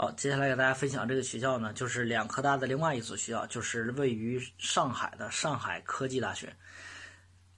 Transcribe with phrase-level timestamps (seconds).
[0.00, 6.54] 好，接下来给大家分享这个学校呢，就是两科大的另外一所学校，就是位于上海的上海科技大学。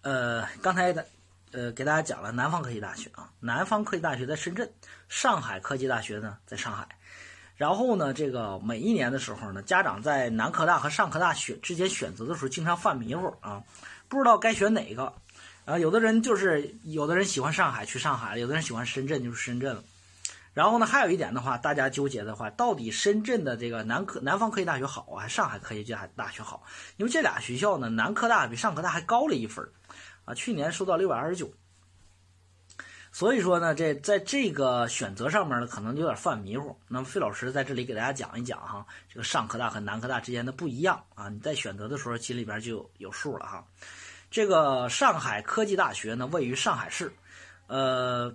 [0.00, 1.06] 呃，刚才的
[1.52, 4.66] 呃给大家讲了南方科技大学啊，南方科技大学在深圳，
[5.10, 6.88] 上海科技大学呢在上海。
[7.56, 13.62] 然后呢，这个每一年的时候呢，家长在南科大和上科大选之间选择的时候，经常犯迷糊啊，
[14.08, 15.12] 不知道该选哪个。
[15.66, 19.84] 啊，有的人就是有的人喜欢上海去上海，有的人喜欢深圳就是深圳了。
[20.52, 26.64] 然后呢，还有一点的话，大家纠结的话，到底深圳的这个南科南方科技大学好啊，还是上海科技大学好？
[26.96, 29.64] 因为这俩学校呢，南科大比上科大还高了一分
[30.24, 31.52] 啊，去年收到六百二十九。
[33.12, 36.76] 所以说呢，这在这个选择上面呢，可能有点犯迷糊。
[36.88, 43.64] 那么费老师在这里给大家讲一讲哈，这个上科大和南科大之间的不一样啊，你在选择的时候心里边就有数了哈。
[44.32, 47.12] 这个上海科技大学呢，位于上海市，
[47.68, 48.34] 呃。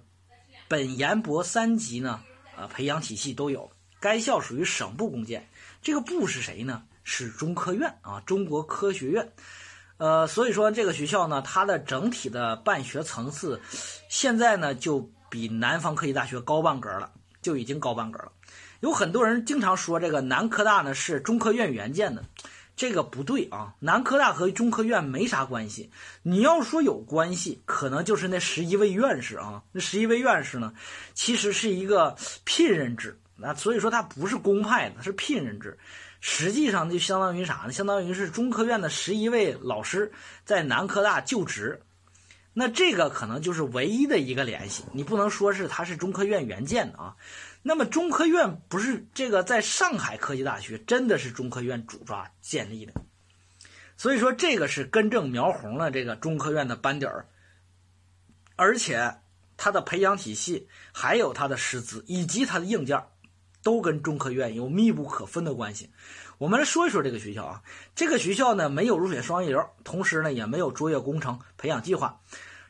[0.68, 2.22] 本研博三级呢，
[2.58, 3.70] 呃，培养体系都有。
[4.00, 5.48] 该校属于省部共建，
[5.82, 6.84] 这个部是谁呢？
[7.04, 9.32] 是中科院啊，中国科学院。
[9.98, 13.62] 呃，所以说这个学校呢，它的整体的办学层次，
[14.10, 18.32] 现在呢就比南方科技大学高半格了，就已经高半格了。
[18.82, 22.24] 有很多人经常说这个南科大呢是中科院援建的。
[22.76, 25.90] 这个不对啊，南科大和中科院没啥关系。
[26.24, 29.64] 你要说有关系，可能就是那十一位院士啊。
[29.72, 30.74] 那十一位院士呢，
[31.14, 35.78] 其实是一个聘任制，那所以说它不是公派的，是聘任制。
[36.20, 37.72] 实际上就相当于啥呢？
[37.72, 40.12] 相当于是中科院的十一位老师
[40.44, 41.82] 在南科大就职。
[42.58, 47.16] 那这个可能就是唯一的一个联系，你不能说是他是中科院援建的啊。
[47.68, 52.94] 那么中科院不是这个在上海科技大学真的是中科院主抓建立的，
[53.98, 57.28] 所以说这个是根正苗红了这个中科院的班底儿，
[58.56, 59.16] 而且
[59.58, 63.04] 它的培养体系、还有它的师资以及它的硬件，
[63.64, 65.90] 都跟中科院有密不可分的关系。
[66.38, 67.64] 我们来说一说这个学校啊，
[67.96, 72.22] 这个学校呢没有入选双一流，同时呢也没有卓越工程培养计划。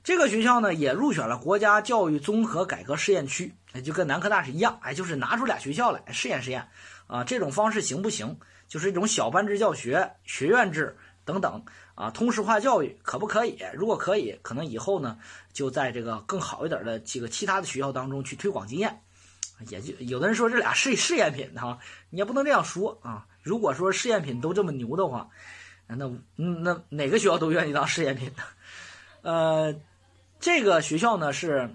[0.05, 6.67] 这个学校呢也入选了国家教育综合改革试验区，就跟南科大是一样，哎，就是拿出俩学校来试验试验，
[7.07, 8.37] 啊，这种方式行不行？
[8.67, 10.95] 就是一种小班制教学、学院制
[11.25, 11.65] 等等，
[11.95, 13.57] 啊，通识化教育可不可以？
[13.73, 15.17] 如果可以，可能以后呢
[15.53, 19.01] 就在这个更好一点的这个其他的学校当中去推广经验，
[19.69, 21.79] 也就有的人说这俩是试验品哈，
[22.11, 23.25] 你也不能这样说啊。
[23.41, 25.29] 如果说试验品都这么牛的话，
[25.87, 28.43] 那那哪个学校都愿意当试验品呢，
[29.23, 29.75] 呃。
[30.39, 31.69] 这个学校呢是，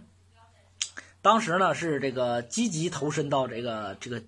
[1.23, 4.23] 当时呢是这个积极投身到这个这个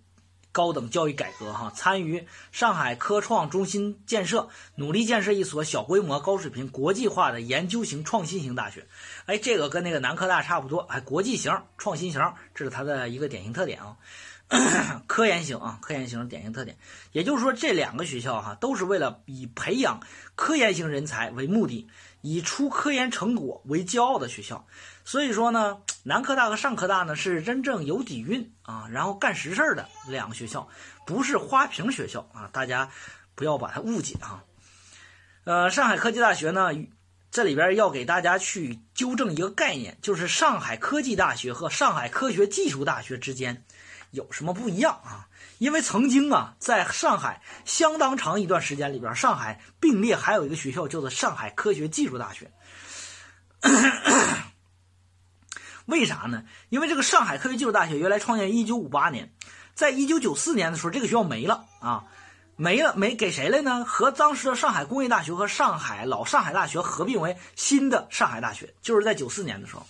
[0.50, 8.86] 高等教育改革哈，参与上海科创中心建设，努力建设一所小规模、高水平、国际化的研究型创新型大学。
[9.26, 12.20] 哎，这个跟那个南科大差不多，哎，国际型、创新型，
[12.54, 13.96] 这是它的一个典型特点啊。
[15.08, 16.76] 科研型啊，科研型典型特点，
[17.12, 20.00] 也就是说这两个学校哈，都是为了以培养
[20.34, 21.88] 科研型人才为目的。
[22.24, 24.64] 以出科研成果为骄傲的学校，
[25.04, 30.68] 所以说呢，南科大和上科大呢是真正有底蕴啊，然后干实事儿的两个学校，
[31.04, 32.88] 不是花瓶学校啊，大家
[33.34, 34.44] 不要把它误解啊。
[35.42, 36.68] 呃，上海科技大学呢，
[37.32, 43.64] 这里边要给大家去纠正一个概念，就是上海科技大学和上海科学技术大学之间
[44.10, 45.28] 有什么不一样啊？
[45.56, 52.50] 因为曾经啊，在上海相当长一段时间里边，上海并列还有一个学校叫做上海科学技术大学。
[55.86, 56.44] 为啥呢？
[56.68, 59.32] 因为这个上海科学技术大学原来创建于一九五八年，
[59.72, 62.04] 在一九九四年的时候，这个学校没了啊，
[62.56, 63.84] 没了，没给谁了呢？
[63.84, 69.86] 和当时的上海工业大学和上海老上海大学合并为新的上海大学，就是在九四年的时候。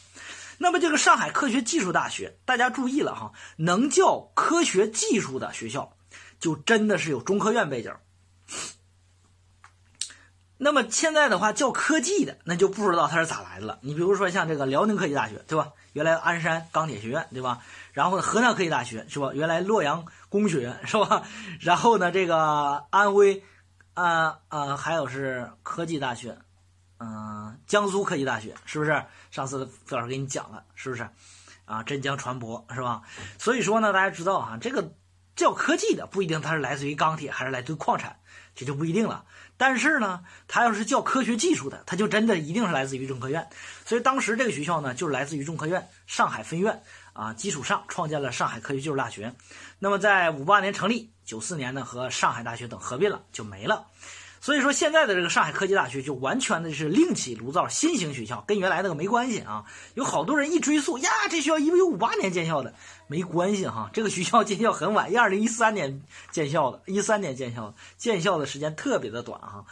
[0.59, 5.93] 那么这个上海科学技术大学，大家注意了哈，能叫科学技术的学校，
[6.39, 7.93] 就真的是有中科院背景。
[10.65, 13.81] 那么现在的话叫科技的，那就不知道它是咋来的了。
[13.83, 15.73] 你比如说像这个辽宁科技大学，对吧？
[15.93, 17.59] 原来鞍山钢铁学院，对吧？
[17.93, 19.33] 然后河南科技大学是吧？
[19.35, 21.25] 原来洛阳工学院是吧？
[21.61, 23.43] 然后呢，这个安徽，
[23.95, 26.39] 啊啊，还有是科技大学。
[27.01, 29.05] 嗯，江苏科技大学是不是？
[29.33, 31.09] 上次费老师给你讲了，是不是？
[31.65, 33.03] 啊，镇江船舶是吧？
[33.37, 34.93] 所以说呢，大家知道哈，这个
[35.35, 38.17] 叫科技的不一定它是来自于钢铁还是来自于矿产，
[38.55, 39.25] 这就不一定了。
[39.57, 43.49] 但是呢，它要是叫科学技术的，它就真的一定是来自于中科院。
[43.85, 46.83] 所以当时这个学校呢，就是来自于中科院上海分院
[47.13, 49.35] 啊，基础上创建了上海科学技术大学。
[49.79, 53.87] 那么在五八年成立，九四年呢和上海大学等合并了，就没了。
[54.43, 59.65] 所以说现在的这个上海科技大学就完全的是另起炉灶，新型学校跟原来那个没关系啊。
[59.95, 62.75] 有好多人一追溯呀，这学校一九五八年建校的，
[63.07, 63.89] 没关系哈。
[63.93, 66.03] 这个学校建校很晚，一二零一三年
[66.33, 69.65] 建校的，一三年建校的，建校的时间特别的短哈。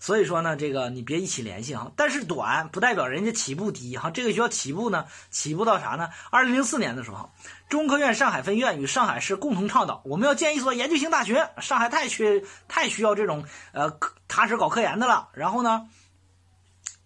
[0.00, 1.90] 所以说呢，这个你别一起联系啊。
[1.96, 4.10] 但是短不代表人家起步低哈。
[4.10, 6.08] 这个学校起步呢，起步到啥呢？
[6.30, 7.30] 二零零四年的时候，
[7.68, 11.50] 中科院上海分院与上海市共同倡导，我们要建一所研究型大学。
[11.60, 13.98] 上海太缺，太需要这种呃
[14.28, 15.28] 踏实搞科研的了。
[15.34, 15.88] 然后呢，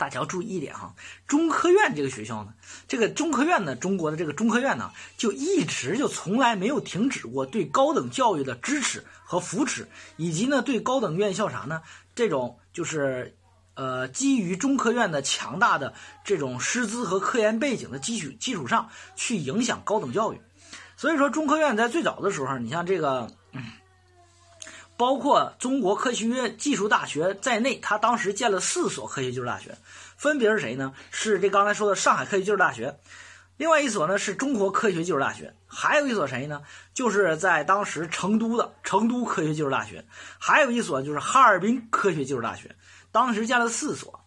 [0.02, 0.96] 大家要注意一点哈，
[1.28, 2.52] 中科院这个学校呢，
[2.88, 11.82] 这个中科院呢，中国的这个中科院呢，就一直就从来没有停止过对高等教育的支持和扶持，以及呢对高等院校啥呢？
[12.16, 13.36] 这种就是，
[13.74, 15.94] 呃，基于中科院的强大的
[16.24, 20.40] 这种师资和科研背景的基础基础上去影响高等教育，
[20.96, 23.30] 所以说中科院在最早的时候，你像这个，
[25.02, 29.76] 包括中国科学院技术大学在内，他当时建了四所科学技术大学，
[30.16, 30.94] 分别是谁呢？
[31.10, 33.00] 是这刚才说的上海科学技术大学。
[33.56, 36.62] 另外一所呢是中国科学技术大学，还有一所谁呢？
[36.94, 40.04] 就是在当时成都的成都科学技术大学，
[40.38, 42.76] 还有一所就是哈尔滨科学技术大学，
[43.10, 44.24] 当时建了四所，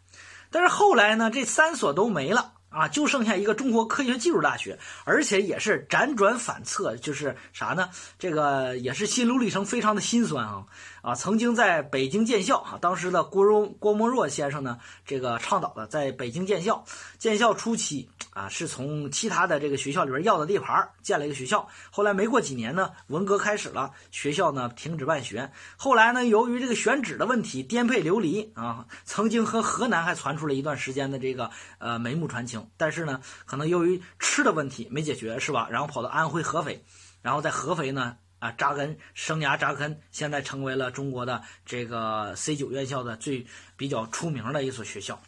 [0.51, 2.51] 但是后来呢，这三所都没了。
[2.75, 7.89] 啊，就剩下一个中国科学技术大学，而且也是辗转反侧，就是啥呢？
[8.19, 10.65] 这个也是心路历程非常的心酸啊
[11.01, 11.15] 啊！
[11.15, 16.83] 曾经在北京建校啊，当时的郭荣郭沫若先生呢，这个倡导的在北京建校，
[17.17, 21.69] 建校初期啊，是从其他的这个学校里边要的地盘建了一个学校。
[21.91, 25.49] 后来没过几年呢，文革开始了，学校呢停止办学。
[25.77, 32.64] 后来呢，由于这个选址的问题，颠沛流离啊，曾经和河南还传出了一段时间的这个呃眉目传情。
[32.77, 35.67] 但是呢，可能由于吃的问题没解决，是吧？
[35.69, 36.83] 然后跑到安徽合肥，
[37.21, 43.45] 然后在合肥呢啊扎根，生涯扎根，现在成为了中国的这个 C 九院校的最
[43.77, 45.21] 比较出名的一所学校。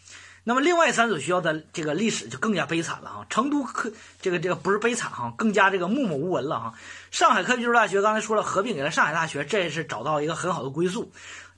[0.43, 3.25] 那么另外三所学校的这个历史就更加悲惨了哈。
[3.29, 3.91] 成都科
[4.21, 6.73] 这个这个不是悲惨哈，更加这个默默无闻了哈。
[7.11, 11.11] 上海科技技术大学刚才说了合并给了上海大学，这也是找到一个很好的归宿。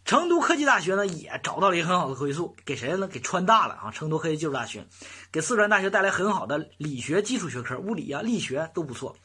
[0.09, 3.07] 成都科技大学呢也找到了一个很好的归宿，给谁呢？
[3.07, 3.91] 给川大了啊！
[3.91, 4.83] 成都科技技术大学
[5.31, 9.15] 给四川大学带来很好的理学基础学科，物理啊、力学都不错，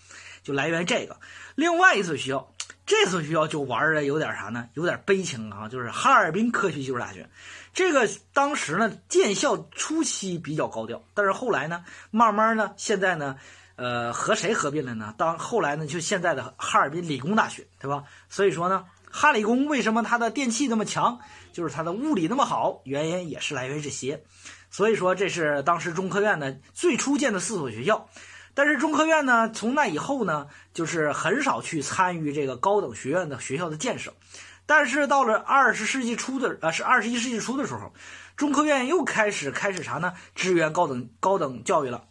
[0.42, 1.16] 就来源于这个。
[1.54, 2.52] 另外一所学校，
[2.84, 4.68] 这所学校就玩的有点啥呢？
[4.74, 7.30] 有点悲情啊，就是哈尔滨科学技术大学。
[7.72, 13.36] 这个当时呢建校初期比较高调，但是后来呢，慢慢呢，现在呢，
[13.76, 15.14] 呃，和谁合并了呢？
[15.16, 18.04] 当后来呢，就现在的哈尔滨理工大学，对吧？
[18.28, 18.84] 所以说呢。
[19.16, 21.20] 哈理工为什么它的电气那么强？
[21.52, 24.24] 就是它的物理那么好，原因也是来源于这些。
[24.72, 28.08] 所以说，这是当时中科院呢最初建的四所学校。
[28.54, 34.12] 但是中科院呢，从那以后呢，就是很少去参与这个高等学院的学校的建设。
[34.66, 37.92] 但是到了二十世纪初的，呃，是二十一世纪初的时候，
[38.34, 40.14] 中科院又开始开始啥呢？
[40.34, 42.02] 支援高等高等教育了。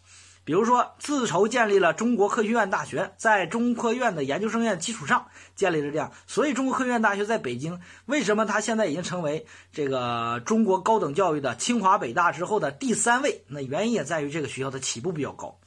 [0.45, 13.45] 比如说，自筹建立了中国科学院大学，在中科院的研究生院基础上建立了这样，所以中国科学院大学在北京，为什么它现在已经成为这个中国高等教育的清华北大之后的第三位？
[13.47, 15.59] 那原因也在于这个学校的起步比较高。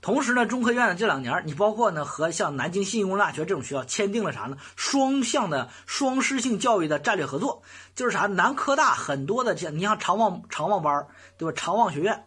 [0.00, 4.58] 同时呢，中科院这两年，你包括呢和像南京信息工程大学这种学校签订了啥呢？
[4.76, 7.62] 双向的双师性教育的战略合作，
[7.94, 8.26] 就是啥？
[8.26, 11.06] 南科大很多的像，你像长望长望班
[11.38, 11.54] 对吧？
[11.56, 12.26] 长望学院。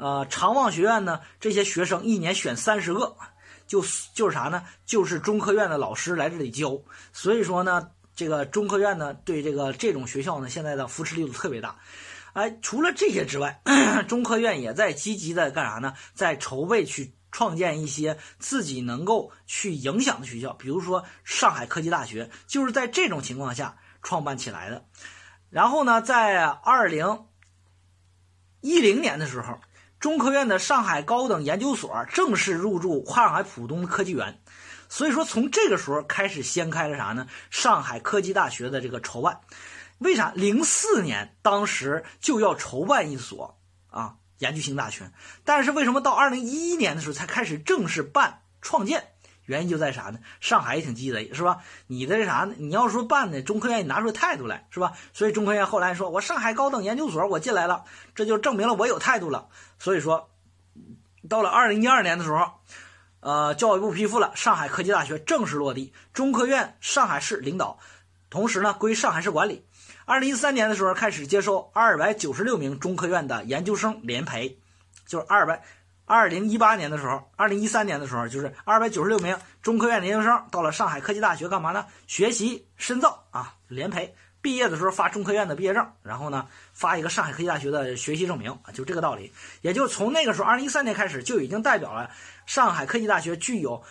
[0.00, 3.14] 呃，长望学院呢，这些学生一年选三十个，
[3.66, 4.64] 就就是啥呢？
[4.86, 6.80] 就是中科院的老师来这里教。
[7.12, 11.76] 所以说呢，这个中科院呢，对这个这种学校呢，现在的扶持力度特别大。
[12.32, 13.60] 哎，除了这些之外，
[14.08, 15.92] 中科院也在积极的干啥呢？
[16.14, 24.86] 在筹备去创建一些自己能够去影响的学校，比如说上海科技大学，就是在这种情况下创办起来的。
[25.50, 27.26] 然后呢，在二零
[28.62, 29.60] 一零年的时候。
[30.00, 34.40] 中科院的上海高等研究所正式入驻上海浦东科技园，
[34.88, 37.28] 所以说从这个时候开始掀开了啥呢？
[37.50, 39.40] 上海科技大学的这个筹办，
[39.98, 43.58] 为啥零四年当时就要筹办一所
[43.90, 45.12] 啊研究型大学？
[45.44, 49.12] 但是为什么到二零一一年的时候才开始正式办创建？
[49.50, 50.20] 原因就在啥呢？
[50.40, 51.58] 上海也挺鸡贼，是吧？
[51.88, 52.54] 你的啥呢？
[52.56, 54.92] 你要说办呢，中科院你拿出态度来，是吧？
[55.12, 59.48] 所以中科院后来说，我上海高等研究所我进来了，这就证明了我有态度了。
[59.80, 60.30] 所以说，
[61.28, 62.60] 到了二零一二年的时候，
[63.18, 67.80] 呃，教育部批复了上海科技大学正式落地，中科院上海市领导，
[68.30, 69.66] 同时呢归上海市管理。
[70.04, 74.60] 二零一三年的时候开始接收二百九十六名中科院的研究生联培，
[75.06, 75.64] 就是二百。
[76.10, 81.86] 二零一八年的时候，二零一三年的时候，就是二百九十六名中科院的研究生到了上海科技大学干嘛呢？
[82.08, 84.12] 学习深造啊，联培
[84.42, 89.32] 毕业的时候发中科院的毕业证，然后呢发一个上海科技大学的学习证明啊，就这个道理。
[89.60, 92.10] 也就从那个时候，二零一三年开始，就已经代表了
[92.44, 93.84] 上海科技大学具有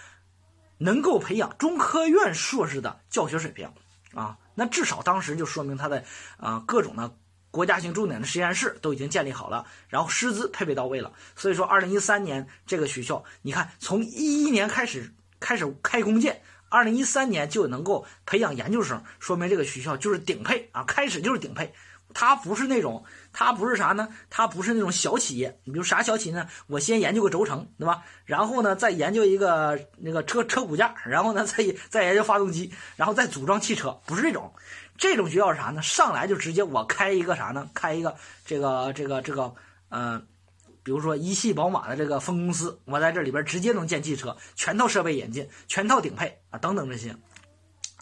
[0.78, 3.72] 能够培养中科院硕士的教学水平
[4.14, 4.38] 啊。
[4.56, 6.04] 那至少当时就说明他的
[6.36, 7.16] 啊各种的
[7.51, 11.12] 国家型重点的实验室都已经建立好了，然后师资配备到位了。
[11.36, 16.41] 所以说，二零一三年这个学校，你看从一一年开始开始开工建。
[16.72, 20.84] 二零一三年就能够培养研究生，说明这个学校就是顶配啊！
[20.84, 21.74] 开始就是顶配，
[22.13, 24.08] 它不是那种，它不是啥呢？
[24.30, 25.60] 它不是那种小企业。
[25.63, 26.48] 你比如啥小企业呢？
[26.68, 28.04] 我先研究个轴承，对吧？
[28.25, 34.54] 然后呢，再研究一个那个车车骨架，然后呢， 再再研究发动机，然后再组装汽车，不是这种。
[34.98, 35.82] 这种学校是啥呢？
[35.82, 37.70] 上来就直接我开一个啥呢？
[37.74, 39.54] 开一个这个这个这个，
[39.89, 40.25] 嗯。
[40.82, 47.16] 比如说一汽宝马的这个分公司，我在这里边直接能建汽车，全套设备引进，全套顶配啊，等等这些。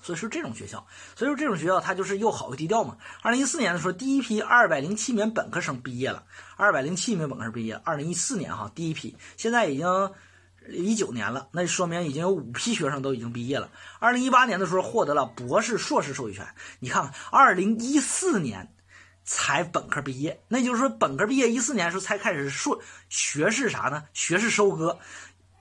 [0.08, 2.98] 所以说这种学校，所以说这种学校它就是又好又低调嘛。
[3.22, 6.24] 二零一四年的时候，第一批二百零七名本科生毕业了，
[6.56, 7.76] 二百零七名本科生毕业。
[7.84, 10.12] 二零一四年哈，第一批，现在已经
[10.70, 13.70] 一九年了，那说明已经有五批学生都已经毕业了。
[14.00, 16.48] 二零一八年的时候获得了博士、硕士授予权。
[16.80, 18.74] 你看，二零一四年。
[19.30, 24.06] 才本科毕业，那就是说本科毕业一四年的时候才开始硕学士啥呢？
[24.14, 25.00] 学士收割，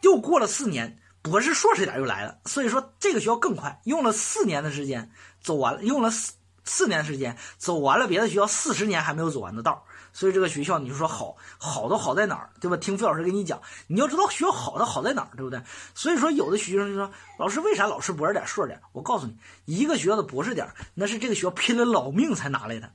[0.03, 2.39] 又过了四年，博士硕士点又来了。
[2.45, 6.33] 所以说这个学校更快，用了四年的时间走完了，用了四
[6.65, 12.77] 四年时间走完了别的学校四十年还没有走完的道所以这个学校你就说好，好都好在哪儿，对吧？
[12.79, 15.63] 听费老师给你讲，你要知道学校好的好在哪儿，对不对？
[15.95, 18.81] 所以说有的学生就说，老师为啥老师博士点硕士点？
[18.93, 22.91] 我告诉你，一个学校的博士点那是这个学校拼了老命才拿来的。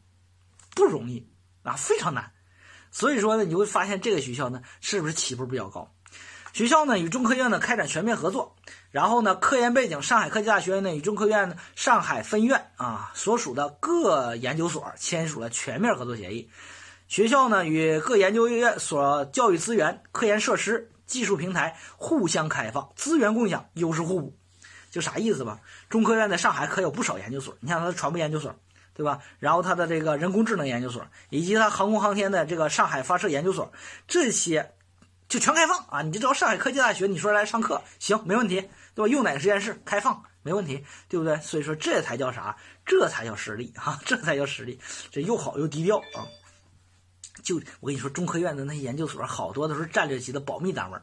[0.74, 1.28] 不容易
[1.64, 2.32] 啊，非常难，
[2.92, 5.94] 所以说呢，你会发现这个学校呢，是不是起步比较高？
[6.54, 8.56] 学校呢与中科院呢开展全面合作，
[8.92, 16.50] 然后呢，科研背景，上海科技大学呢与中科院上海分院啊所属的各研究所签署了全面合作协议。
[17.08, 24.34] 学校呢与各研究院所教育资源、科研设施、技术平台互相开放，资源共享，优势互补，
[24.90, 25.60] 就啥意思吧？
[25.90, 28.56] 中科院在上海可有不少研究所，你像它的传播研究所。
[28.94, 29.20] 对吧？
[29.40, 33.72] 然后它的这个人工智能研究所，以及它航空航天的这个上海发射研究所，
[34.06, 34.74] 这些
[35.32, 36.02] 就全开放啊！
[36.02, 39.08] 你就知道上海科技大学，你说来上课行没问题，对吧？
[39.08, 41.38] 用哪个实验室开放没问题，对不对？
[41.38, 42.58] 所以说这才叫啥？
[42.86, 43.98] 这才叫实力哈！
[44.06, 44.78] 这才叫实力，
[45.10, 46.28] 这又好又低调啊！
[47.44, 51.00] 就我跟你说，中科院的那些研究所，好多都是战略级的保密单位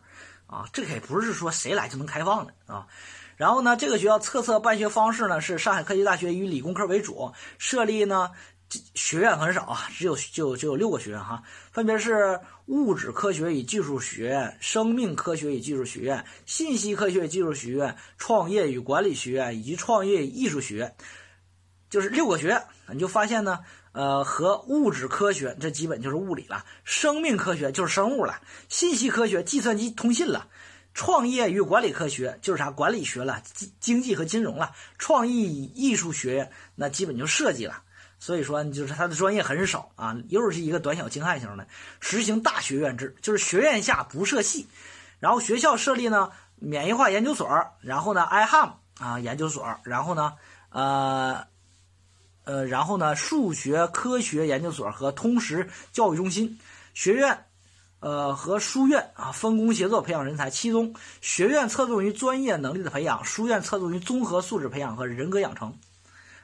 [0.47, 0.68] 啊！
[0.75, 2.87] 这可也不是说谁来就能开放的啊！
[3.38, 8.32] 然后呢，这个学校测测办学方式呢是上海科技大学以理工科为主设立呢，
[8.94, 20.94] 学院很少啊，只有就就有六个学院哈，分别是物质科学与技术学院、生命科学与技术学院、信息科学与技术学院、创业与管理学院以及创业艺术学院，
[21.88, 22.62] 就是六个学院。
[22.90, 23.60] 你就发现呢，
[23.92, 30.48] 呃，和物质科学这基本就是物理了，生命科学就是生物了，信息科学计算机通信了。
[30.94, 34.75] 创业与管理科学就是啥管理学了，经经济和金融了。
[34.98, 37.82] 创意艺术学院那基本就设计了。
[38.18, 41.66] 所以说，就是他的专业很少啊，又是一个短小精悍型的。
[42.00, 44.66] 实行大学院制，就是学院下不设系。
[45.20, 47.48] 然后学校设立呢免疫化研究所，
[47.80, 50.34] 然后呢 iHam 啊研究所，然后呢
[50.70, 51.46] 呃
[52.44, 56.58] 呃然后呢数学科学研究所和通识教育中心
[56.94, 57.44] 学院。
[58.00, 60.48] 呃，和书院啊分工协作培养人才。
[60.50, 65.76] 其中，学院侧重于专业能力的培养，书院侧重于综合素质培养和人格养成。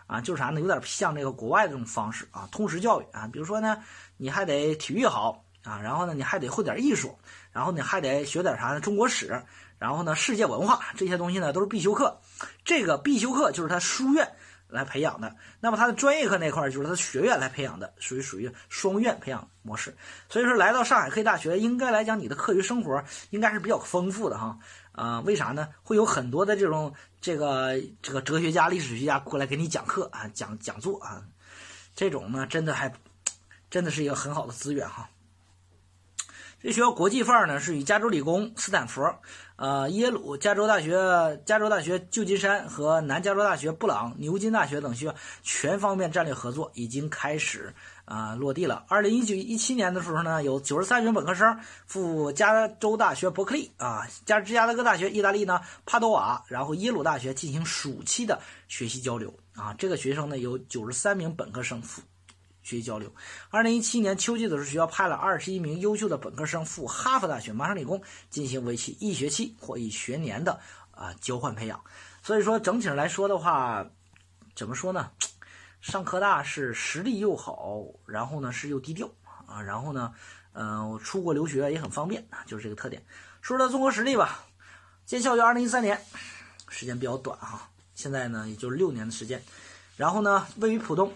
[0.06, 0.60] 啊，就是啥呢？
[0.60, 3.28] 有点像那个国外的这种方式啊，通识教育啊。
[3.32, 3.82] 比如说呢，
[4.16, 7.18] 你还得体育好啊，然后呢，你还得会点艺术，
[7.52, 8.80] 然后你还得学点啥呢？
[8.80, 9.42] 中国史，
[9.78, 12.20] 然后呢，世界文化这些东西呢都是必修课。
[12.64, 14.32] 这个必修课就是他书院。
[14.66, 19.96] 来培养的，那么他的专业课那块就是他学院来培养的，属于属于双院培养模式。
[20.28, 24.58] 所以说，来到上海科技大学，应该来讲你的课余生活应该是比较丰富的哈。
[24.94, 25.68] 啊，为啥呢？
[25.82, 31.24] 会有很多的这种这个这个哲学家、历史学家过来给你讲课啊，讲讲座啊，
[31.94, 32.92] 这种呢，真的还
[33.68, 35.10] 真的是一个很好的资源哈。
[36.62, 39.02] 这学校国际范儿呢，是与加州理工、斯坦福。
[39.56, 47.74] 呃，耶鲁、加州大学、加州大学旧金山和南加州大学布朗、牛津大学等学校全方面战略合作已经开始
[48.04, 48.84] 啊落地了。
[48.88, 59.74] 二零一九一七年的时候呢，有九十三名本科生赴加州大学伯克利啊，加芝加哥大学意大利呢帕多瓦，然后耶鲁大学进行暑期的学习交流啊。
[59.74, 62.02] 这个学生呢有九十三名本科生赴。
[62.62, 63.12] 学习交流。
[63.50, 70.58] 二零一七年秋季的时候，学校派了二十一名优秀的本科生赴哈佛大学麻省理工进行为期一学期或一学年的
[70.90, 71.78] 啊交换培养。
[72.22, 73.86] 所以说，整体上来说的话，
[74.56, 75.10] 怎么说呢？
[75.84, 79.06] 上科大是实力又好，然后呢是又低调
[79.44, 80.14] 啊，然后呢，
[80.54, 83.04] 嗯，我出国留学也很方便啊，就是这个特点。
[83.42, 84.46] 说说它综合实力吧，
[85.04, 86.00] 建校于二零一三年，
[86.70, 89.42] 时间比较短哈，现在呢也就是六年的时间。
[89.98, 91.12] 然后呢，位于浦东，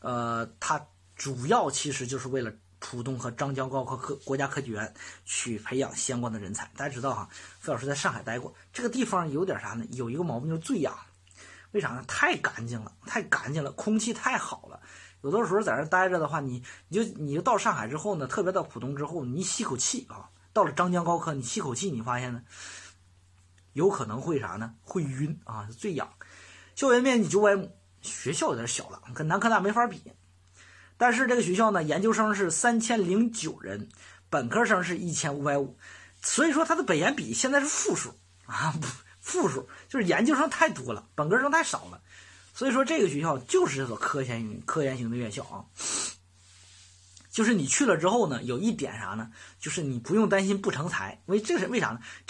[0.00, 4.92] 呃，它主要其实就是为了浦东和张江高科科国家科技园
[5.24, 6.68] 去培养相关的人才。
[6.76, 7.28] 大家知道哈，
[7.60, 9.86] 费老师在上海待过，这个地方有点啥呢？
[9.92, 10.92] 有一个毛病就是最痒。
[11.72, 12.04] 为啥呢？
[12.06, 14.80] 太干净了，太干净了，空气太好了。
[15.22, 22.42] 有的时候在这待着的话，你你就你就到上海之后呢，特别到浦东之后，你吸口气啊，到了张江高科，你吸口气，你发现呢，
[23.72, 24.74] 有可能会啥呢？
[24.82, 26.08] 会晕啊，最痒。
[26.74, 30.02] 校园面积九百亩，学校有点小了，跟南科大没法比。
[30.96, 33.88] 但是这个学校呢，研究生是三千零九人，
[34.28, 35.76] 本科生是一千五百五，
[36.22, 38.14] 所以说它的本研比现在是负数
[38.46, 38.74] 啊。
[39.20, 42.00] 负数就是研究生太多了，本科生太少了，
[42.54, 45.64] 所以说这个学校就是这所科研科研型的院校啊。
[47.30, 49.30] 就是你去了之后呢，有一点啥呢？
[49.60, 52.00] 就是你不用担心不成才，为这是为啥呢？